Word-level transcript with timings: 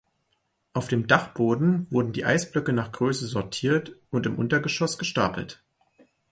Auf 0.73 0.87
dem 0.87 1.05
Dachboden 1.05 1.85
wurden 1.91 2.11
die 2.11 2.25
Eisblöcke 2.25 2.73
nach 2.73 2.91
Größe 2.91 3.27
sortiert 3.27 3.93
und 4.09 4.25
im 4.25 4.35
Untergeschoss 4.35 4.97
gestapelt. 4.97 5.61